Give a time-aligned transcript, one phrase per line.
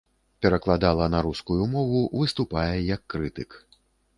[0.45, 3.49] Перакладала на рускую мову, выступае як крытык.